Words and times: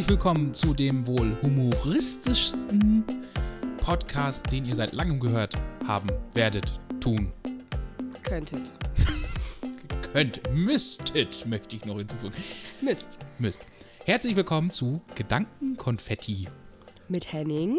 Herzlich 0.00 0.16
willkommen 0.16 0.54
zu 0.54 0.72
dem 0.72 1.06
wohl 1.06 1.36
humoristischsten 1.42 3.04
Podcast, 3.82 4.50
den 4.50 4.64
ihr 4.64 4.74
seit 4.74 4.94
langem 4.94 5.20
gehört 5.20 5.56
haben 5.86 6.08
werdet, 6.32 6.80
tun 7.00 7.30
Könntet. 8.22 8.72
könnt. 10.14 10.40
Müsstet, 10.54 11.44
möchte 11.44 11.76
ich 11.76 11.84
noch 11.84 11.98
hinzufügen. 11.98 12.32
Mist. 12.80 13.18
Müsst. 13.38 13.60
Herzlich 14.06 14.36
willkommen 14.36 14.70
zu 14.70 15.02
Gedankenkonfetti 15.16 16.48
Mit 17.08 17.30
Henning. 17.30 17.78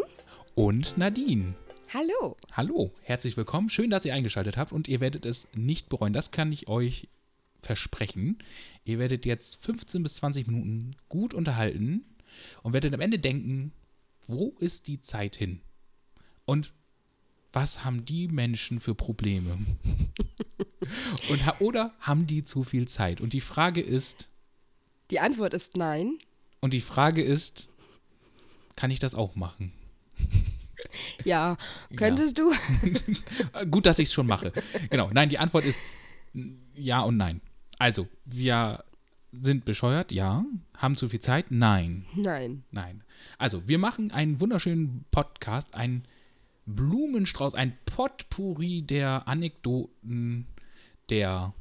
und 0.54 0.96
Nadine. 0.96 1.56
Hallo. 1.92 2.36
Hallo, 2.52 2.92
herzlich 3.02 3.36
willkommen. 3.36 3.68
Schön, 3.68 3.90
dass 3.90 4.04
ihr 4.04 4.14
eingeschaltet 4.14 4.56
habt 4.56 4.70
und 4.70 4.86
ihr 4.86 5.00
werdet 5.00 5.26
es 5.26 5.48
nicht 5.56 5.88
bereuen. 5.88 6.12
Das 6.12 6.30
kann 6.30 6.52
ich 6.52 6.68
euch 6.68 7.08
versprechen. 7.62 8.38
Ihr 8.84 9.00
werdet 9.00 9.26
jetzt 9.26 9.60
15 9.64 10.04
bis 10.04 10.14
20 10.16 10.46
Minuten 10.46 10.92
gut 11.08 11.34
unterhalten 11.34 12.04
und 12.62 12.72
werdet 12.72 12.92
am 12.94 13.00
Ende 13.00 13.18
denken, 13.18 13.72
wo 14.26 14.54
ist 14.58 14.86
die 14.86 15.00
Zeit 15.00 15.36
hin? 15.36 15.60
Und 16.44 16.72
was 17.52 17.84
haben 17.84 18.04
die 18.04 18.28
Menschen 18.28 18.80
für 18.80 18.94
Probleme? 18.94 19.58
und, 21.30 21.46
ha- 21.46 21.56
oder 21.60 21.92
haben 22.00 22.26
die 22.26 22.44
zu 22.44 22.62
viel 22.64 22.88
Zeit? 22.88 23.20
Und 23.20 23.32
die 23.32 23.40
Frage 23.40 23.80
ist, 23.80 24.28
Die 25.10 25.20
Antwort 25.20 25.52
ist 25.54 25.76
nein. 25.76 26.18
und 26.60 26.72
die 26.72 26.80
Frage 26.80 27.22
ist, 27.22 27.68
kann 28.76 28.90
ich 28.90 28.98
das 28.98 29.14
auch 29.14 29.34
machen? 29.34 29.72
Ja. 31.24 31.56
Könntest 31.96 32.38
du? 32.38 32.52
Äh, 33.54 33.66
Gut, 33.66 33.86
dass 33.86 33.98
ich 34.00 34.08
es 34.08 34.12
schon 34.12 34.26
mache. 34.26 34.52
Genau. 34.90 35.10
Nein, 35.12 35.28
die 35.28 35.38
Antwort 35.38 35.64
ist 35.64 35.78
ja 36.74 37.00
und 37.02 37.16
nein. 37.16 37.40
Also, 37.78 38.08
wir 38.24 38.84
sind 39.32 39.64
bescheuert, 39.64 40.12
ja. 40.12 40.44
Haben 40.76 40.94
zu 40.94 41.08
viel 41.08 41.20
Zeit? 41.20 41.50
Nein. 41.50 42.06
Nein. 42.14 42.64
Nein. 42.70 43.02
Also, 43.38 43.66
wir 43.66 43.78
machen 43.78 44.10
einen 44.10 44.40
wunderschönen 44.40 45.04
Podcast, 45.10 45.74
einen 45.74 46.04
Blumenstrauß, 46.66 47.54
ein 47.54 47.76
Potpourri 47.86 48.82
der 48.82 49.26
Anekdoten, 49.26 50.46
der, 51.08 51.54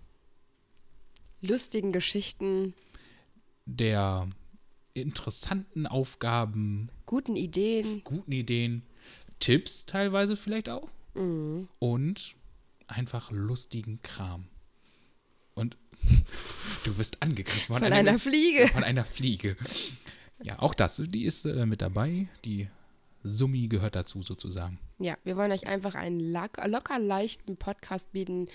Lustigen 1.42 1.92
Geschichten, 1.92 2.76
der 3.66 4.30
interessanten 4.94 5.88
Aufgaben, 5.88 6.90
guten 7.06 7.36
Ideen. 7.36 8.04
guten 8.04 8.32
Ideen, 8.32 8.84
Tipps 9.40 9.86
teilweise 9.86 10.38
vielleicht 10.38 10.70
auch. 10.70 10.88
Mhm. 11.14 11.68
und 11.80 12.36
einfach 12.88 13.32
lustigen 13.32 14.02
Kram. 14.02 14.48
Und 15.56 15.78
du 16.84 16.98
wirst 16.98 17.22
angegriffen 17.22 17.76
Von 17.76 17.84
einer 17.84 18.20
Fliege. 18.20 18.68
Von 18.70 18.84
einer 18.84 19.06
Fliege. 19.06 19.56
Ja, 20.44 20.60
auch 20.60 20.74
das, 20.74 21.02
die 21.06 21.26
ist 21.26 21.46
äh, 21.46 21.66
mit 21.66 21.82
dabei. 21.82 22.28
Die 22.46 22.68
Summi 23.24 23.68
gehört 23.68 23.96
dazu 23.96 24.24
sozusagen. 24.24 24.80
Ja, 25.00 25.18
wir 25.24 25.38
wollen 25.38 25.52
euch 25.52 25.68
einfach 25.68 25.96
einen 25.96 26.20
locker, 26.20 27.00
leichten 27.00 27.58
Podcast 27.58 28.12
bieten, 28.12 28.48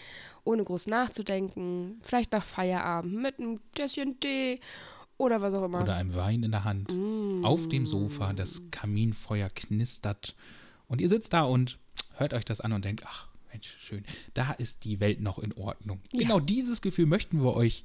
ohne 0.44 0.64
groß 0.64 0.88
nachzudenken. 0.88 2.00
Vielleicht 2.02 2.32
nach 2.32 2.44
Feierabend 2.44 3.14
mit 3.14 3.40
einem 3.40 3.60
Tässchen 3.74 4.18
Tee 4.20 4.60
oder 5.18 5.40
was 5.40 5.54
auch 5.54 5.64
immer. 5.64 5.82
Oder 5.82 5.94
einem 5.94 6.14
Wein 6.14 6.42
in 6.42 6.50
der 6.50 6.64
Hand. 6.64 6.92
Auf 7.44 7.68
dem 7.68 7.86
Sofa, 7.86 8.32
das 8.32 8.62
Kaminfeuer 8.70 9.48
knistert. 9.50 10.34
Und 10.88 11.00
ihr 11.00 11.08
sitzt 11.08 11.32
da 11.32 11.42
und 11.42 11.78
hört 12.14 12.34
euch 12.34 12.44
das 12.44 12.60
an 12.60 12.72
und 12.72 12.84
denkt, 12.84 13.04
ach, 13.06 13.28
Mensch, 13.52 13.76
schön. 13.78 14.04
Da 14.34 14.52
ist 14.52 14.84
die 14.84 15.00
Welt 15.00 15.20
noch 15.20 15.38
in 15.38 15.52
Ordnung. 15.54 16.00
Ja. 16.12 16.20
Genau 16.20 16.40
dieses 16.40 16.82
Gefühl 16.82 17.06
möchten 17.06 17.42
wir 17.42 17.54
euch 17.54 17.82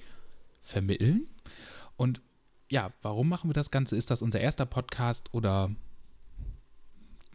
vermitteln. 0.61 1.27
Und 1.97 2.21
ja, 2.71 2.93
warum 3.01 3.27
machen 3.29 3.49
wir 3.49 3.53
das 3.53 3.71
Ganze? 3.71 3.95
Ist 3.97 4.11
das 4.11 4.21
unser 4.21 4.39
erster 4.39 4.65
Podcast 4.65 5.33
oder 5.33 5.71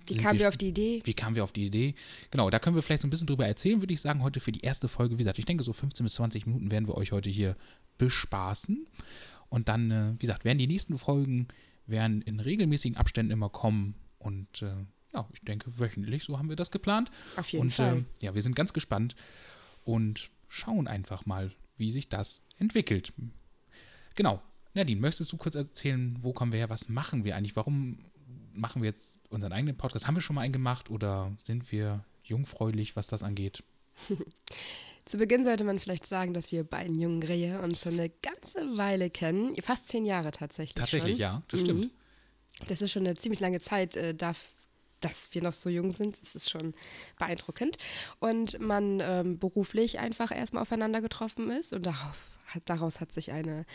Wie 0.07 0.17
kamen 0.17 0.35
wir- 0.35 0.41
wir 0.43 0.49
auf 0.49 0.57
die 0.57 0.69
Idee? 0.69 1.03
wie 1.05 1.15
kamen 1.15 1.35
wir 1.37 1.45
auf 1.45 1.53
die 1.53 1.67
Idee? 1.67 1.95
Genau, 2.31 2.49
da 2.51 2.59
können 2.59 2.77
wir 2.77 2.83
vielleicht 2.83 3.03
so 3.03 3.09
ein 3.09 3.11
bisschen 3.11 3.27
drüber 3.27 3.47
erzählen, 3.47 3.83
würde 3.83 3.93
ich 3.93 4.01
sagen, 4.01 4.23
heute 4.23 4.41
für 4.41 4.53
die 4.53 4.61
erste 4.61 4.89
Folge. 4.89 5.15
Wie 5.15 5.19
gesagt, 5.19 5.39
ich 5.39 5.45
denke, 5.45 5.65
so 5.65 5.73
15 5.73 6.05
bis 6.05 6.15
20 6.15 6.47
Minuten 6.47 6.71
werden 6.71 6.87
wir 6.87 6.97
euch 6.97 7.13
heute 7.13 7.29
hier 7.29 7.57
bespaßen. 7.99 8.87
Und 9.49 9.69
dann, 9.69 9.91
äh, 9.91 10.13
wie 10.15 10.19
gesagt, 10.19 10.45
werden 10.45 10.59
die 10.59 10.67
nächsten 10.67 10.97
Folgen 10.99 11.49
werden 11.87 12.23
in 12.23 12.41
regelmäßigen 12.41 12.97
Abständen 12.97 13.33
immer 13.33 13.49
kommen. 13.49 13.95
Und 14.19 14.63
äh, 14.63 14.75
ja, 15.13 15.29
ich 15.33 15.41
denke, 15.43 15.79
wöchentlich, 15.79 16.25
so 16.25 16.39
haben 16.39 16.49
wir 16.49 16.57
das 16.57 16.71
geplant. 16.71 17.11
Auf 17.37 17.51
jeden 17.53 17.63
und 17.67 17.73
Fall. 17.75 17.99
ähm, 17.99 18.07
ja, 18.21 18.35
wir 18.35 18.43
sind 18.43 18.57
ganz 18.57 18.73
gespannt 18.73 19.15
und 19.85 20.31
schauen 20.49 20.87
einfach 20.89 21.27
mal, 21.27 21.53
wie 21.77 21.91
sich 21.91 22.09
das 22.09 22.45
entwickelt. 22.59 23.13
Genau. 24.15 24.43
Nadine, 24.75 25.01
möchtest 25.01 25.33
du 25.33 25.37
kurz 25.37 25.55
erzählen, 25.55 26.19
wo 26.21 26.33
kommen 26.33 26.53
wir 26.53 26.59
her? 26.59 26.71
Was 26.71 26.89
machen 26.89 27.25
wir 27.25 27.37
eigentlich? 27.37 27.57
Warum 27.57 27.99
machen 28.53 28.83
wir 28.83 28.89
jetzt 28.89 29.21
unseren 29.31 29.53
eigenen 29.53 29.77
Podcast? 29.77 30.07
Haben 30.07 30.17
wir 30.17 30.23
schon 30.23 30.37
mal 30.37 30.43
einen 30.43 30.53
gemacht 30.53 30.91
oder 30.91 31.35
sind 31.43 31.73
wir 31.73 32.05
jungfräulich, 32.25 32.97
was 32.97 33.07
das 33.07 33.23
angeht? 33.23 33.63
Zu 35.07 35.19
Beginn 35.19 35.45
sollte 35.45 35.63
man 35.63 35.79
vielleicht 35.79 36.05
sagen, 36.05 36.35
dass 36.35 36.51
wir 36.51 36.65
beiden 36.65 36.99
jungen 36.99 37.23
Rehe 37.23 37.61
uns 37.61 37.83
schon 37.83 37.93
eine 37.93 38.11
ganze 38.11 38.77
Weile 38.77 39.09
kennen. 39.09 39.55
Fast 39.63 39.89
zehn 39.89 40.05
Jahre 40.05 40.33
tatsächlich. 40.33 40.75
Tatsächlich, 40.75 41.13
schon. 41.13 41.21
ja, 41.21 41.43
das 41.49 41.61
stimmt. 41.61 41.85
Mhm. 41.85 41.91
Das 42.67 42.83
ist 42.83 42.91
schon 42.91 43.07
eine 43.07 43.15
ziemlich 43.17 43.41
lange 43.41 43.61
Zeit, 43.61 43.97
äh, 43.97 44.15
darf, 44.15 44.56
dass 45.01 45.35
wir 45.35 45.43
noch 45.43 45.53
so 45.53 45.69
jung 45.69 45.91
sind. 45.91 46.21
Das 46.21 46.35
ist 46.35 46.51
schon 46.51 46.73
beeindruckend. 47.19 47.79
Und 48.19 48.59
man 48.61 49.01
ähm, 49.01 49.39
beruflich 49.39 49.99
einfach 49.99 50.31
erstmal 50.31 50.63
aufeinander 50.63 51.01
getroffen 51.01 51.51
ist 51.51 51.73
und 51.73 51.87
darauf, 51.87 52.19
hat, 52.47 52.63
daraus 52.67 53.01
hat 53.01 53.13
sich 53.13 53.33
eine 53.33 53.67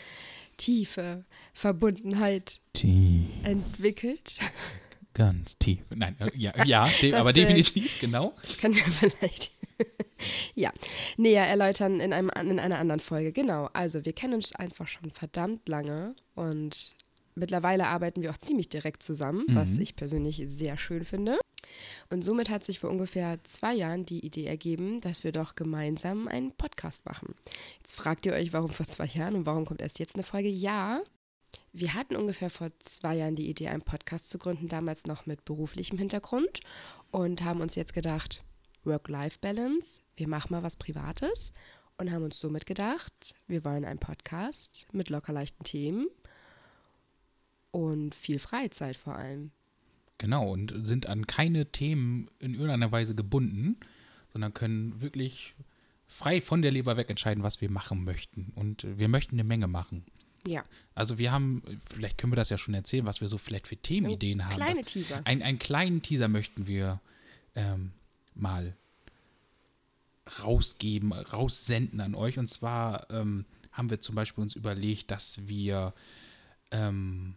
tiefe 0.56 1.24
Verbundenheit 1.52 2.60
Tief, 2.72 3.26
entwickelt. 3.42 4.38
ganz 5.14 5.58
tief. 5.58 5.80
Nein, 5.94 6.16
äh, 6.20 6.30
ja, 6.36 6.64
ja 6.64 6.88
de 7.00 7.14
aber 7.14 7.32
definitiv, 7.32 8.00
genau. 8.00 8.34
Das 8.40 8.58
können 8.58 8.76
wir 8.76 8.84
vielleicht 8.84 9.52
ja, 10.54 10.72
näher 11.16 11.46
erläutern 11.46 12.00
in, 12.00 12.12
einem, 12.12 12.30
in 12.40 12.60
einer 12.60 12.78
anderen 12.78 13.00
Folge. 13.00 13.32
Genau, 13.32 13.68
also 13.72 14.04
wir 14.04 14.12
kennen 14.12 14.34
uns 14.34 14.54
einfach 14.54 14.88
schon 14.88 15.10
verdammt 15.10 15.68
lange 15.68 16.14
und 16.34 16.94
mittlerweile 17.34 17.86
arbeiten 17.86 18.22
wir 18.22 18.30
auch 18.30 18.38
ziemlich 18.38 18.68
direkt 18.68 19.02
zusammen, 19.02 19.44
was 19.48 19.78
ich 19.78 19.96
persönlich 19.96 20.42
sehr 20.46 20.76
schön 20.76 21.04
finde. 21.04 21.38
Und 22.10 22.22
somit 22.22 22.50
hat 22.50 22.64
sich 22.64 22.80
vor 22.80 22.90
ungefähr 22.90 23.42
zwei 23.44 23.74
Jahren 23.74 24.04
die 24.04 24.24
Idee 24.24 24.46
ergeben, 24.46 25.00
dass 25.00 25.24
wir 25.24 25.32
doch 25.32 25.54
gemeinsam 25.54 26.28
einen 26.28 26.52
Podcast 26.52 27.06
machen. 27.06 27.34
Jetzt 27.78 27.94
fragt 27.94 28.26
ihr 28.26 28.32
euch, 28.32 28.52
warum 28.52 28.70
vor 28.70 28.86
zwei 28.86 29.06
Jahren 29.06 29.34
und 29.34 29.46
warum 29.46 29.64
kommt 29.64 29.80
erst 29.80 29.98
jetzt 29.98 30.14
eine 30.14 30.24
Folge? 30.24 30.48
Ja, 30.48 31.02
wir 31.72 31.94
hatten 31.94 32.16
ungefähr 32.16 32.50
vor 32.50 32.70
zwei 32.80 33.16
Jahren 33.16 33.36
die 33.36 33.48
Idee, 33.48 33.68
einen 33.68 33.82
Podcast 33.82 34.30
zu 34.30 34.38
gründen, 34.38 34.68
damals 34.68 35.06
noch 35.06 35.26
mit 35.26 35.44
beruflichem 35.44 35.98
Hintergrund 35.98 36.60
und 37.10 37.42
haben 37.42 37.60
uns 37.60 37.74
jetzt 37.74 37.94
gedacht, 37.94 38.42
Work-Life-Balance, 38.84 40.00
wir 40.16 40.28
machen 40.28 40.52
mal 40.52 40.62
was 40.62 40.76
Privates 40.76 41.52
und 41.98 42.10
haben 42.10 42.24
uns 42.24 42.40
somit 42.40 42.66
gedacht, 42.66 43.34
wir 43.46 43.64
wollen 43.64 43.84
einen 43.84 44.00
Podcast 44.00 44.86
mit 44.92 45.08
locker 45.08 45.32
leichten 45.32 45.64
Themen 45.64 46.08
und 47.72 48.14
viel 48.14 48.38
Freizeit 48.38 48.96
vor 48.96 49.16
allem. 49.16 49.50
Genau, 50.18 50.48
und 50.52 50.72
sind 50.86 51.06
an 51.06 51.26
keine 51.26 51.66
Themen 51.66 52.28
in 52.38 52.52
irgendeiner 52.54 52.92
Weise 52.92 53.14
gebunden, 53.16 53.76
sondern 54.32 54.54
können 54.54 55.02
wirklich 55.02 55.54
frei 56.06 56.40
von 56.40 56.62
der 56.62 56.70
Leber 56.70 56.96
weg 56.96 57.10
entscheiden, 57.10 57.42
was 57.42 57.60
wir 57.60 57.70
machen 57.70 58.04
möchten. 58.04 58.52
Und 58.54 58.86
wir 58.98 59.08
möchten 59.08 59.34
eine 59.34 59.44
Menge 59.44 59.66
machen. 59.66 60.04
Ja, 60.46 60.64
Also 60.94 61.18
wir 61.18 61.30
haben, 61.32 61.62
vielleicht 61.92 62.18
können 62.18 62.32
wir 62.32 62.36
das 62.36 62.50
ja 62.50 62.58
schon 62.58 62.74
erzählen, 62.74 63.04
was 63.06 63.20
wir 63.20 63.28
so 63.28 63.38
vielleicht 63.38 63.66
für 63.68 63.76
Themenideen 63.76 64.44
haben. 64.44 64.54
kleine 64.54 64.82
Das- 64.82 64.92
Teaser. 64.92 65.20
Ein, 65.24 65.42
einen 65.42 65.58
kleinen 65.58 66.02
Teaser 66.02 66.28
möchten 66.28 66.66
wir 66.66 67.00
ähm, 67.54 67.92
mal 68.34 68.76
rausgeben, 70.42 71.12
raussenden 71.12 72.00
an 72.00 72.14
euch. 72.14 72.38
Und 72.38 72.48
zwar 72.48 73.10
ähm, 73.10 73.44
haben 73.72 73.90
wir 73.90 74.00
zum 74.00 74.14
Beispiel 74.14 74.42
uns 74.42 74.54
überlegt, 74.54 75.10
dass 75.10 75.46
wir 75.48 75.94
ähm, 76.70 77.34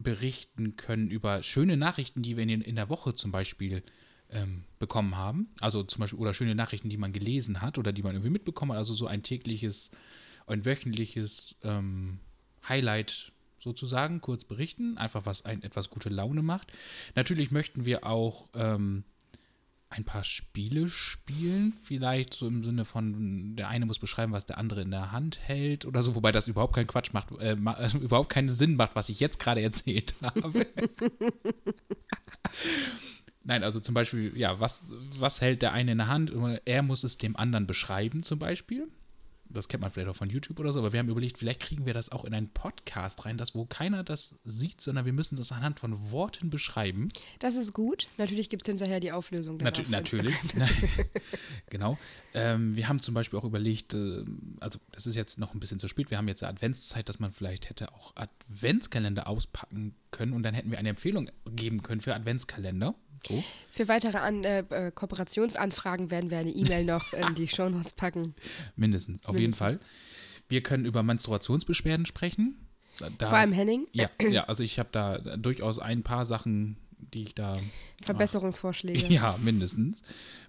berichten 0.00 0.76
können 0.76 1.10
über 1.10 1.42
schöne 1.42 1.76
Nachrichten, 1.76 2.22
die 2.22 2.36
wir 2.36 2.42
in, 2.42 2.60
in 2.60 2.76
der 2.76 2.88
Woche 2.88 3.14
zum 3.14 3.30
Beispiel 3.30 3.82
ähm, 4.30 4.64
bekommen 4.78 5.16
haben. 5.16 5.50
Also 5.60 5.82
zum 5.82 6.00
Beispiel, 6.00 6.18
oder 6.18 6.34
schöne 6.34 6.54
Nachrichten, 6.54 6.88
die 6.88 6.96
man 6.96 7.12
gelesen 7.12 7.60
hat 7.60 7.78
oder 7.78 7.92
die 7.92 8.02
man 8.02 8.14
irgendwie 8.14 8.30
mitbekommen 8.30 8.72
hat. 8.72 8.78
Also 8.78 8.94
so 8.94 9.06
ein 9.06 9.22
tägliches, 9.22 9.90
ein 10.46 10.64
wöchentliches 10.64 11.56
ähm, 11.62 12.20
Highlight 12.68 13.32
sozusagen, 13.58 14.20
kurz 14.20 14.44
berichten, 14.44 14.96
einfach 14.96 15.26
was 15.26 15.44
ein 15.44 15.62
etwas 15.62 15.90
gute 15.90 16.08
Laune 16.08 16.42
macht. 16.42 16.72
Natürlich 17.14 17.50
möchten 17.50 17.84
wir 17.84 18.06
auch 18.06 18.48
ähm, 18.54 19.04
ein 19.90 20.04
paar 20.04 20.22
Spiele 20.22 20.88
spielen, 20.88 21.72
vielleicht 21.72 22.34
so 22.34 22.46
im 22.46 22.62
Sinne 22.62 22.84
von, 22.84 23.56
der 23.56 23.68
eine 23.68 23.86
muss 23.86 23.98
beschreiben, 23.98 24.32
was 24.32 24.46
der 24.46 24.56
andere 24.56 24.82
in 24.82 24.92
der 24.92 25.10
Hand 25.10 25.40
hält 25.40 25.84
oder 25.84 26.04
so, 26.04 26.14
wobei 26.14 26.30
das 26.30 26.46
überhaupt 26.46 26.76
keinen 26.76 26.86
Quatsch 26.86 27.12
macht, 27.12 27.32
äh, 27.40 27.56
ma 27.56 27.74
äh, 27.74 27.90
überhaupt 28.00 28.30
keinen 28.30 28.48
Sinn 28.48 28.76
macht, 28.76 28.94
was 28.94 29.08
ich 29.08 29.18
jetzt 29.18 29.40
gerade 29.40 29.60
erzählt 29.60 30.14
habe. 30.22 30.64
Nein, 33.42 33.64
also 33.64 33.80
zum 33.80 33.94
Beispiel, 33.94 34.36
ja, 34.36 34.60
was, 34.60 34.92
was 35.18 35.40
hält 35.40 35.62
der 35.62 35.72
eine 35.72 35.92
in 35.92 35.98
der 35.98 36.06
Hand? 36.06 36.32
Er 36.66 36.82
muss 36.82 37.02
es 37.02 37.18
dem 37.18 37.36
anderen 37.36 37.66
beschreiben, 37.66 38.22
zum 38.22 38.38
Beispiel. 38.38 38.86
Das 39.52 39.68
kennt 39.68 39.80
man 39.80 39.90
vielleicht 39.90 40.08
auch 40.08 40.16
von 40.16 40.30
YouTube 40.30 40.58
oder 40.60 40.72
so, 40.72 40.80
aber 40.80 40.92
wir 40.92 41.00
haben 41.00 41.08
überlegt, 41.08 41.38
vielleicht 41.38 41.60
kriegen 41.60 41.86
wir 41.86 41.94
das 41.94 42.10
auch 42.10 42.24
in 42.24 42.34
einen 42.34 42.48
Podcast 42.48 43.24
rein, 43.24 43.36
das 43.36 43.54
wo 43.54 43.64
keiner 43.64 44.04
das 44.04 44.36
sieht, 44.44 44.80
sondern 44.80 45.04
wir 45.04 45.12
müssen 45.12 45.36
das 45.36 45.52
anhand 45.52 45.80
von 45.80 46.10
Worten 46.10 46.50
beschreiben. 46.50 47.08
Das 47.38 47.56
ist 47.56 47.72
gut. 47.72 48.08
Natürlich 48.18 48.48
gibt 48.50 48.62
es 48.62 48.66
hinterher 48.66 49.00
die 49.00 49.12
Auflösung. 49.12 49.56
Natu 49.58 49.82
natürlich. 49.88 50.34
Genau. 51.70 51.98
Ähm, 52.34 52.74
wir 52.76 52.88
haben 52.88 52.98
zum 53.00 53.14
Beispiel 53.14 53.38
auch 53.38 53.44
überlegt, 53.44 53.94
äh, 53.94 54.24
also 54.60 54.78
das 54.92 55.06
ist 55.06 55.16
jetzt 55.16 55.38
noch 55.38 55.54
ein 55.54 55.60
bisschen 55.60 55.78
zu 55.78 55.88
spät, 55.88 56.10
wir 56.10 56.18
haben 56.18 56.28
jetzt 56.28 56.42
eine 56.42 56.50
Adventszeit, 56.50 57.08
dass 57.08 57.18
man 57.18 57.32
vielleicht 57.32 57.68
hätte 57.68 57.92
auch 57.92 58.14
Adventskalender 58.16 59.26
auspacken 59.28 59.94
können 60.10 60.32
und 60.32 60.42
dann 60.42 60.54
hätten 60.54 60.70
wir 60.70 60.78
eine 60.78 60.90
Empfehlung 60.90 61.30
geben 61.46 61.82
können 61.82 62.00
für 62.00 62.14
Adventskalender. 62.14 62.94
So. 63.26 63.42
Für 63.70 63.88
weitere 63.88 64.18
An 64.18 64.44
äh, 64.44 64.60
äh, 64.70 64.90
Kooperationsanfragen 64.92 66.10
werden 66.10 66.30
wir 66.30 66.38
eine 66.38 66.50
E-Mail 66.50 66.84
noch 66.84 67.12
in 67.12 67.34
die 67.34 67.48
Shownotes 67.48 67.94
packen. 67.94 68.34
Mindestens, 68.76 69.24
auf 69.26 69.38
jeden 69.38 69.52
Fall. 69.54 69.72
Mindestens. 69.72 69.94
Wir 70.48 70.62
können 70.62 70.84
über 70.84 71.02
Menstruationsbeschwerden 71.02 72.06
sprechen. 72.06 72.56
Da, 73.18 73.28
Vor 73.28 73.38
allem 73.38 73.52
Henning. 73.52 73.86
ja, 73.92 74.10
ja, 74.30 74.44
also 74.44 74.62
ich 74.62 74.78
habe 74.78 74.88
da 74.92 75.18
durchaus 75.36 75.78
ein 75.78 76.02
paar 76.02 76.26
Sachen, 76.26 76.76
die 76.98 77.22
ich 77.22 77.34
da. 77.34 77.56
Verbesserungsvorschläge. 78.02 79.06
Ja, 79.08 79.36
mindestens. 79.42 80.02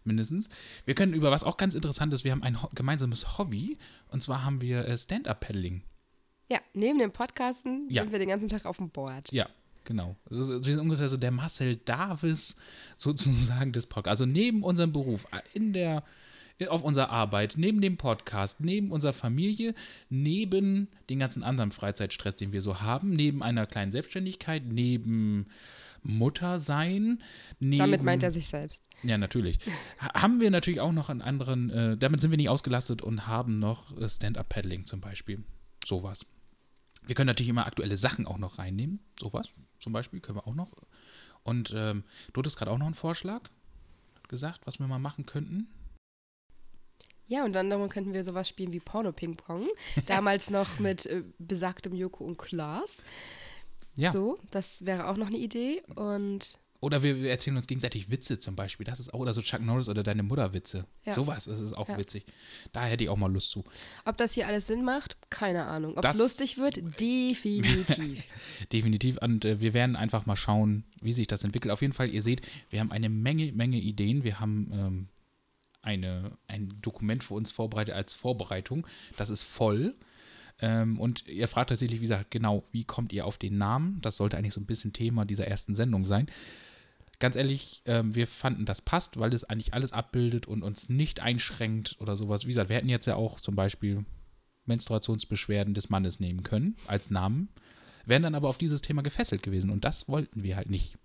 Mindestens. 0.04 0.50
Wir 0.86 0.96
können 0.96 1.14
über 1.14 1.32
was 1.32 1.44
auch 1.44 1.58
ganz 1.58 1.76
interessant 1.76 2.14
ist, 2.14 2.24
wir 2.24 2.32
haben 2.32 2.44
ein 2.44 2.62
ho 2.62 2.70
gemeinsames 2.74 3.38
Hobby 3.38 3.78
und 4.10 4.22
zwar 4.24 4.44
haben 4.44 4.60
wir 4.62 4.86
äh, 4.88 4.98
Stand-Up-Paddling. 4.98 5.84
Ja, 6.50 6.60
neben 6.74 7.00
dem 7.00 7.12
Podcasten 7.12 7.88
Ja. 7.90 8.04
sind 8.04 8.12
wir 8.12 8.20
den 8.20 8.28
ganzen 8.30 8.50
Tag 8.50 8.66
auf 8.66 8.78
dem 8.78 8.90
Board. 8.90 9.32
Ja, 9.32 9.48
genau. 9.84 10.16
Also, 10.30 10.48
wir 10.50 10.62
sind 10.64 10.80
ungefähr 10.80 11.08
so 11.10 11.18
der 11.18 11.32
Marcel 11.32 11.76
Davis 11.78 12.58
sozusagen 12.98 13.72
des 13.72 13.88
Podcasts. 13.88 14.22
Also 14.22 14.32
neben 14.32 14.64
unserem 14.64 14.92
Beruf, 14.92 15.26
in 15.54 15.74
der, 15.74 16.04
auf 16.70 16.84
unserer 16.84 17.10
Arbeit, 17.10 17.56
neben 17.58 17.82
dem 17.82 17.98
Podcast, 17.98 18.62
neben 18.62 18.92
unserer 18.92 19.14
Familie, 19.14 19.74
neben 20.10 20.88
den 21.10 21.20
ganzen 21.20 21.44
anderen 21.44 21.72
Freizeitstress, 21.72 22.36
den 22.36 22.54
wir 22.54 22.62
so 22.62 22.82
haben, 22.82 23.12
neben 23.12 23.42
einer 23.42 23.66
kleinen 23.66 23.92
Selbstständigkeit, 23.92 24.64
neben 24.66 25.48
Muttersein, 26.04 27.22
neben. 27.60 27.82
Damit 27.82 28.04
meint 28.04 28.24
er 28.24 28.32
sich 28.32 28.48
selbst. 28.48 28.84
Ja, 29.04 29.18
natürlich. 29.18 29.60
Ha- 30.00 30.22
haben 30.22 30.40
wir 30.40 30.52
natürlich 30.52 30.80
auch 30.80 30.92
noch 30.92 31.10
einen 31.10 31.22
anderen, 31.22 31.70
äh, 31.70 31.98
damit 31.98 32.22
sind 32.22 32.32
wir 32.32 32.38
nicht 32.38 32.50
ausgelastet 32.50 33.02
und 33.02 33.28
haben 33.28 33.60
noch 33.60 33.96
äh, 34.00 34.08
Stand-Up-Paddling 34.10 34.86
zum 34.86 35.02
Beispiel. 35.02 35.44
Sowas. 35.86 36.26
Wir 37.06 37.16
können 37.16 37.28
natürlich 37.28 37.50
immer 37.50 37.66
aktuelle 37.66 37.98
Sachen 37.98 38.28
auch 38.28 38.38
noch 38.38 38.58
reinnehmen. 38.60 39.00
Sowas 39.20 39.50
zum 39.80 39.94
Beispiel 39.94 40.20
können 40.20 40.38
wir 40.38 40.48
auch 40.48 40.56
noch. 40.56 40.72
Und 41.44 41.74
ähm, 41.76 42.04
du 42.34 42.40
hattest 42.40 42.58
gerade 42.58 42.72
auch 42.72 42.78
noch 42.78 42.86
einen 42.86 42.96
Vorschlag 42.96 43.42
gesagt, 44.28 44.62
was 44.66 44.80
wir 44.80 44.88
mal 44.88 45.00
machen 45.00 45.26
könnten. 45.26 45.68
Ja, 47.28 47.46
und 47.46 47.54
dann 47.54 47.70
darum 47.70 47.90
könnten 47.90 48.14
wir 48.14 48.24
sowas 48.24 48.48
spielen 48.50 48.74
wie 48.74 48.80
Porno-Ping-Pong. 48.80 49.68
Damals 50.06 50.50
noch 50.50 50.80
mit 50.80 51.06
äh, 51.06 51.24
besagtem 51.40 51.94
Joko 51.94 52.26
und 52.26 52.38
Klaas. 52.38 53.04
Ja. 53.96 54.12
So, 54.12 54.38
das 54.52 54.86
wäre 54.86 55.08
auch 55.08 55.18
noch 55.18 55.28
eine 55.28 55.38
Idee. 55.38 55.82
Und 55.96 56.60
Oder 56.82 57.04
wir, 57.04 57.16
wir 57.22 57.30
erzählen 57.30 57.56
uns 57.56 57.68
gegenseitig 57.68 58.10
Witze 58.10 58.40
zum 58.40 58.56
Beispiel. 58.56 58.86
Das 58.86 59.00
ist 59.00 59.14
auch, 59.14 59.20
oder 59.20 59.36
so 59.36 59.42
Chuck 59.44 59.62
Norris 59.62 59.88
oder 59.88 60.02
deine 60.02 60.24
Mutter 60.24 60.52
Witze. 60.54 60.88
Ja. 61.06 61.14
Sowas, 61.14 61.46
das 61.46 61.62
ist 61.62 61.74
auch 61.74 61.88
Ja. 61.88 61.98
witzig. 61.98 62.26
Da 62.72 62.84
hätte 62.86 63.04
ich 63.04 63.10
auch 63.12 63.18
mal 63.18 63.32
Lust 63.32 63.52
zu. 63.52 63.64
ob 64.04 64.18
das 64.18 64.34
hier 64.34 64.48
alles 64.48 64.66
Sinn 64.66 64.84
macht, 64.84 65.16
keine 65.30 65.66
Ahnung. 65.68 65.96
Ob 65.96 66.04
es 66.04 66.18
lustig 66.18 66.58
wird, 66.58 66.78
definitiv. 67.00 68.24
Definitiv. 68.74 69.18
Und 69.22 69.46
äh, 69.46 69.60
wir 69.62 69.74
werden 69.76 69.96
einfach 69.96 70.26
mal 70.26 70.36
schauen, 70.36 70.84
wie 71.02 71.14
sich 71.14 71.28
das 71.28 71.44
entwickelt. 71.44 71.72
Auf 71.72 71.82
jeden 71.82 71.94
Fall, 71.94 72.10
ihr 72.10 72.24
seht, 72.24 72.42
wir 72.72 72.80
haben 72.80 72.92
eine 72.92 73.10
Menge, 73.10 73.52
Menge 73.54 73.78
Ideen. 73.78 74.24
Wir 74.24 74.40
haben 74.40 74.72
ähm, 74.74 75.08
eine, 75.84 76.32
ein 76.48 76.74
Dokument 76.82 77.24
für 77.24 77.36
uns 77.36 77.52
vorbereitet 77.52 77.94
als 77.94 78.14
Vorbereitung. 78.16 78.88
Das 79.18 79.30
ist 79.30 79.44
voll. 79.44 79.94
Ähm, 80.60 81.00
und 81.00 81.28
ihr 81.28 81.48
fragt 81.48 81.70
tatsächlich, 81.70 82.00
wie 82.00 82.06
gesagt, 82.06 82.32
genau, 82.32 82.64
wie 82.72 82.86
kommt 82.86 83.14
ihr 83.14 83.26
auf 83.28 83.38
den 83.38 83.58
Namen? 83.60 84.00
Das 84.02 84.18
sollte 84.18 84.38
eigentlich 84.38 84.54
so 84.54 84.62
ein 84.62 84.66
bisschen 84.68 84.94
Thema 84.94 85.26
dieser 85.26 85.48
ersten 85.48 85.76
Sendung 85.76 86.06
sein. 86.08 86.28
Ganz 87.22 87.38
ehrlich, 87.38 87.82
ähm, 87.86 88.14
wir 88.16 88.28
fanden, 88.28 88.66
das 88.66 88.82
passt, 88.82 89.18
weil 89.18 89.34
es 89.34 89.46
eigentlich 89.46 89.74
alles 89.74 89.94
abbildet 89.94 90.46
und 90.46 90.62
uns 90.62 90.90
nicht 90.90 91.22
einschränkt 91.22 91.96
oder 92.00 92.18
sowas. 92.18 92.44
Wie 92.44 92.50
gesagt, 92.50 92.70
wir 92.70 92.76
hätten 92.76 92.90
jetzt 92.90 93.06
ja 93.06 93.16
auch 93.16 93.40
zum 93.40 93.56
Beispiel 93.56 94.04
Menstruationsbeschwerden 94.66 95.74
des 95.74 95.90
Mannes 95.90 96.20
nehmen 96.20 96.44
können 96.44 96.76
als 96.88 97.10
Namen 97.10 97.48
wären 98.06 98.24
dann 98.24 98.36
aber 98.36 98.50
auf 98.50 98.58
dieses 98.58 98.82
Thema 98.82 99.02
gefesselt 99.02 99.44
gewesen 99.44 99.70
und 99.70 99.84
das 99.84 100.08
wollten 100.08 100.44
wir 100.44 100.56
halt 100.56 100.70
nicht. 100.70 100.98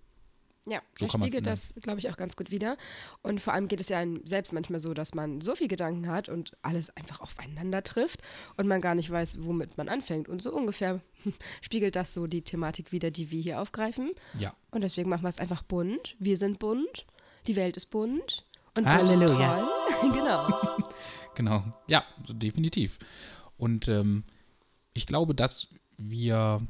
Ja, 0.69 0.81
So 0.99 1.05
das 1.05 1.13
spiegelt 1.13 1.47
das, 1.47 1.73
glaube 1.81 1.99
ich, 1.99 2.09
auch 2.09 2.17
ganz 2.17 2.35
gut 2.35 2.51
wider. 2.51 2.77
Und 3.21 3.39
vor 3.39 3.53
allem 3.53 3.67
geht 3.69 3.79
es 3.79 3.87
ja 3.89 3.99
einem 3.99 4.21
selbst 4.25 4.51
manchmal 4.51 4.79
so, 4.81 4.93
dass 4.93 5.13
man 5.13 5.39
so 5.39 5.55
viel 5.55 5.67
Gedanken 5.69 6.09
hat 6.09 6.27
und 6.27 6.57
alles 6.61 6.89
einfach 6.97 7.21
aufeinander 7.21 7.83
trifft 7.83 8.21
und 8.57 8.67
man 8.67 8.81
gar 8.81 8.93
nicht 8.93 9.09
weiß, 9.09 9.39
womit 9.43 9.77
man 9.77 9.87
anfängt. 9.87 10.27
Und 10.27 10.41
so 10.41 10.53
ungefähr 10.53 11.01
spiegelt 11.61 11.95
das 11.95 12.13
so 12.13 12.27
die 12.27 12.41
Thematik 12.41 12.91
wider, 12.91 13.11
die 13.11 13.31
wir 13.31 13.41
hier 13.41 13.61
aufgreifen. 13.61 14.11
Ja, 14.37 14.53
Und 14.71 14.81
deswegen 14.81 15.09
machen 15.09 15.23
wir 15.23 15.29
es 15.29 15.39
einfach 15.39 15.63
bunt. 15.63 16.15
Wir 16.19 16.35
sind 16.37 16.59
bunt, 16.59 17.05
die 17.47 17.55
Welt 17.55 17.77
ist 17.77 17.85
bunt 17.89 18.45
und 18.75 18.85
Halleluja. 18.85 19.59
toll. 20.01 20.11
genau. 20.13 20.77
genau. 21.35 21.63
Ja, 21.87 22.03
definitiv. 22.27 22.99
Und 23.57 23.87
ähm, 23.87 24.23
ich 24.93 25.05
glaube, 25.07 25.33
dass 25.33 25.69
wir, 25.97 26.61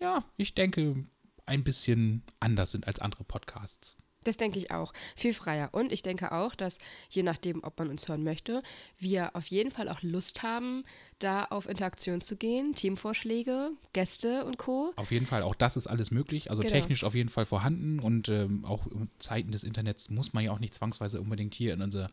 ja, 0.00 0.24
ich 0.36 0.54
denke, 0.54 1.04
ein 1.50 1.64
bisschen 1.64 2.22
anders 2.38 2.72
sind 2.72 2.86
als 2.86 3.00
andere 3.00 3.24
Podcasts. 3.24 3.96
Das 4.24 4.36
denke 4.36 4.58
ich 4.58 4.70
auch. 4.70 4.92
Viel 5.16 5.32
freier. 5.32 5.70
Und 5.72 5.92
ich 5.92 6.02
denke 6.02 6.32
auch, 6.32 6.54
dass 6.54 6.76
je 7.08 7.22
nachdem, 7.22 7.64
ob 7.64 7.78
man 7.78 7.88
uns 7.88 8.06
hören 8.06 8.22
möchte, 8.22 8.62
wir 8.98 9.34
auf 9.34 9.46
jeden 9.46 9.70
Fall 9.70 9.88
auch 9.88 10.02
Lust 10.02 10.42
haben, 10.42 10.84
da 11.20 11.44
auf 11.44 11.66
Interaktion 11.66 12.20
zu 12.20 12.36
gehen, 12.36 12.74
Teamvorschläge, 12.74 13.70
Gäste 13.94 14.44
und 14.44 14.58
Co. 14.58 14.92
Auf 14.96 15.10
jeden 15.10 15.26
Fall, 15.26 15.42
auch 15.42 15.54
das 15.54 15.78
ist 15.78 15.86
alles 15.86 16.10
möglich, 16.10 16.50
also 16.50 16.60
Genau. 16.62 16.74
technisch 16.74 17.02
auf 17.02 17.14
jeden 17.14 17.30
Fall 17.30 17.46
vorhanden 17.46 17.98
und 17.98 18.28
ähm, 18.28 18.66
auch 18.66 18.86
in 18.88 19.08
Zeiten 19.18 19.52
des 19.52 19.64
Internets 19.64 20.10
muss 20.10 20.34
man 20.34 20.44
ja 20.44 20.52
auch 20.52 20.58
nicht 20.58 20.74
zwangsweise 20.74 21.18
unbedingt 21.18 21.54
hier 21.54 21.72
in 21.72 21.80
unser 21.80 22.10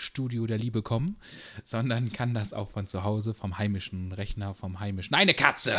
Studio 0.00 0.46
der 0.46 0.58
Liebe 0.58 0.82
kommen, 0.82 1.16
sondern 1.64 2.12
kann 2.12 2.34
das 2.34 2.52
auch 2.52 2.70
von 2.70 2.88
zu 2.88 3.04
Hause, 3.04 3.34
vom 3.34 3.58
heimischen 3.58 4.12
Rechner, 4.12 4.54
vom 4.54 4.80
heimischen. 4.80 5.12
Nein, 5.12 5.22
eine 5.22 5.34
Katze! 5.34 5.76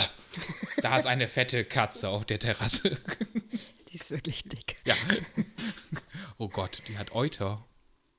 Da 0.82 0.98
ist 0.98 1.08
eine 1.08 1.28
fette 1.28 1.66
Katze 1.66 2.10
auf 2.10 2.26
der 2.26 2.40
Terrasse. 2.40 2.98
Die 3.90 3.96
ist 3.96 4.12
wirklich 4.12 4.44
dick. 4.44 4.78
Ja. 4.86 4.96
Oh 6.38 6.50
Gott, 6.50 6.82
die 6.88 6.98
hat 6.98 7.12
Euter. 7.14 7.66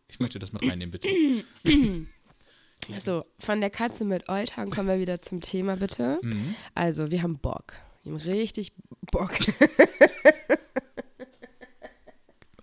Ich 0.09 0.21
möchte 0.21 0.39
das 0.39 0.53
mit 0.53 0.63
reinnehmen, 0.63 0.91
bitte. 0.91 1.09
Also, 2.93 3.25
von 3.39 3.61
der 3.61 3.71
Katze 3.71 4.05
mit 4.05 4.29
Eutern 4.29 4.71
kommen 4.71 4.89
wir 4.89 4.99
wieder 4.99 5.21
zum 5.21 5.41
Thema, 5.41 5.77
bitte. 5.77 6.19
Mhm. 6.23 6.55
Also, 6.75 7.11
wir 7.11 7.23
haben 7.23 7.39
Bock. 7.39 7.75
Wir 8.03 8.13
haben 8.13 8.21
richtig 8.21 8.73
Bock. 9.11 9.33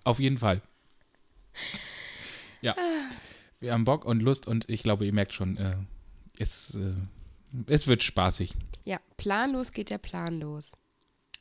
Auf 0.03 0.19
jeden 0.19 0.37
Fall. 0.37 0.61
Ja. 2.61 2.75
Wir 3.59 3.73
haben 3.73 3.83
Bock 3.83 4.05
und 4.05 4.21
Lust 4.21 4.47
und 4.47 4.69
ich 4.69 4.83
glaube, 4.83 5.05
ihr 5.05 5.13
merkt 5.13 5.33
schon, 5.33 5.57
äh, 5.57 5.75
es, 6.37 6.75
äh, 6.75 6.93
es 7.67 7.87
wird 7.87 8.03
spaßig. 8.03 8.53
ja, 8.85 8.99
planlos 9.17 9.71
geht 9.71 9.89
der 9.89 9.97
Plan 9.97 10.39
los. 10.39 10.71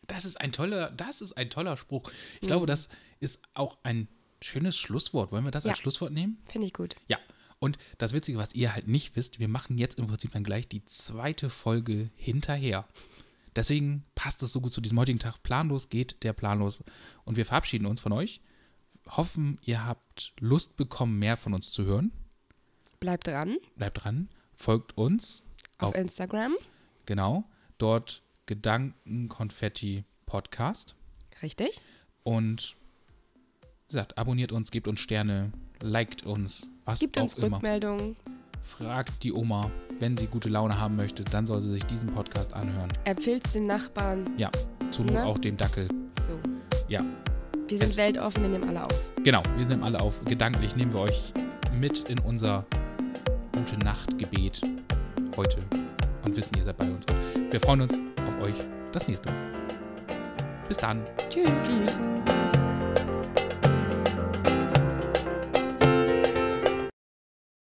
Das 0.06 0.24
ist 0.24 0.40
ein 0.40 0.52
toller, 0.52 0.90
das 0.90 1.20
ist 1.20 1.32
ein 1.34 1.50
toller 1.50 1.76
Spruch. 1.76 2.10
Ich 2.36 2.42
Mhm. 2.42 2.46
glaube, 2.48 2.66
das 2.66 2.88
ist 3.20 3.42
auch 3.54 3.76
ein 3.82 4.08
schönes 4.42 4.76
Schlusswort. 4.78 5.32
Wollen 5.32 5.44
wir 5.44 5.50
das 5.50 5.64
Ja. 5.64 5.70
als 5.70 5.78
Schlusswort 5.80 6.12
nehmen? 6.12 6.38
Finde 6.48 6.66
ich 6.66 6.72
gut. 6.72 6.96
Ja. 7.08 7.18
Und 7.60 7.76
das 7.98 8.12
Witzige, 8.12 8.38
was 8.38 8.54
ihr 8.54 8.72
halt 8.74 8.86
nicht 8.88 9.16
wisst, 9.16 9.38
wir 9.40 9.48
machen 9.48 9.78
jetzt 9.78 9.98
im 9.98 10.06
Prinzip 10.06 10.32
dann 10.32 10.44
gleich 10.44 10.68
die 10.68 10.84
zweite 10.86 11.50
Folge 11.50 12.08
hinterher. 12.16 12.86
Deswegen 13.56 14.04
passt 14.14 14.42
es 14.42 14.52
so 14.52 14.60
gut 14.60 14.72
zu 14.72 14.80
diesem 14.80 14.98
heutigen 14.98 15.18
Tag. 15.18 15.42
Planlos 15.42 15.88
geht 15.88 16.22
der 16.22 16.32
planlos. 16.32 16.84
Und 17.24 17.36
wir 17.36 17.44
verabschieden 17.44 17.86
uns 17.86 18.00
von 18.00 18.12
euch. 18.12 18.40
Hoffen, 19.16 19.58
ihr 19.62 19.84
habt 19.84 20.32
Lust 20.40 20.76
bekommen, 20.76 21.18
mehr 21.18 21.36
von 21.36 21.54
uns 21.54 21.70
zu 21.70 21.84
hören. 21.84 22.12
Bleibt 23.00 23.26
dran 23.28 23.56
Bleibt 23.76 24.04
dran. 24.04 24.28
Folgt 24.54 24.96
uns. 24.98 25.44
auf 25.78 25.90
Auf- 25.90 25.94
Instagram. 25.96 26.54
Genau. 27.06 27.44
Dort 27.78 28.22
Gedankenkonfetti 28.46 30.04
Podcast. 30.26 30.94
Richtig? 31.42 31.80
Und 32.24 32.76
wie 33.62 33.88
gesagt, 33.88 34.18
abonniert 34.18 34.52
uns, 34.52 34.70
gebt 34.70 34.88
uns 34.88 35.00
Sterne, 35.00 35.52
liked 35.80 36.24
uns, 36.26 36.68
was 36.84 36.98
Gibt 37.00 37.16
auch 37.16 37.22
uns 37.22 37.34
immer. 37.38 37.56
Rückmeldungen. 37.56 38.16
Fragt 38.62 39.22
die 39.22 39.32
Oma, 39.32 39.70
wenn 39.98 40.16
sie 40.16 40.26
gute 40.26 40.48
Laune 40.50 40.78
haben 40.78 40.96
möchte, 40.96 41.24
dann 41.24 41.46
soll 41.46 41.60
sie 41.60 41.70
sich 41.70 41.84
diesen 41.84 42.12
Podcast 42.12 42.52
anhören. 42.52 42.92
Empfehlt 43.04 43.54
den 43.54 43.66
Nachbarn. 43.66 44.36
Ja, 44.36 44.50
zu 44.90 45.04
Not 45.04 45.16
auch 45.16 45.38
dem 45.38 45.56
Dackel. 45.56 45.88
So. 46.20 46.38
Ja, 46.88 47.02
Wir 47.68 47.78
sind 47.78 47.90
Es- 47.90 47.96
weltoffen, 47.96 48.42
wir 48.42 48.50
nehmen 48.50 48.68
alle 48.68 48.84
auf. 48.84 49.04
genau. 49.22 49.42
Wir 49.56 49.66
nehmen 49.66 49.82
alle 49.84 50.00
auf. 50.00 50.20
Gedanklich 50.24 50.74
nehmen 50.76 50.92
wir 50.92 51.00
euch 51.00 51.32
mit 51.78 52.08
in 52.08 52.18
unser 52.20 52.64
gute 53.54 53.78
Nacht-Gebet 53.78 54.60
heute 55.36 55.58
und 56.24 56.36
wissen, 56.36 56.56
ihr 56.56 56.64
seid 56.64 56.76
bei 56.76 56.86
uns. 56.86 57.06
Und 57.06 57.52
wir 57.52 57.60
freuen 57.60 57.82
uns 57.82 58.00
auf 58.26 58.40
euch 58.42 58.54
das 58.92 59.06
nächste 59.06 59.28
Mal. 59.30 59.38
Bis 60.66 60.76
dann. 60.78 61.02
Tschüss. 61.30 61.50
Tschüss. 61.62 61.98